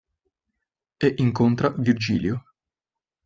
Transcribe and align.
E 0.99 1.09
incontra 1.25 1.69
Virgilio. 1.77 2.43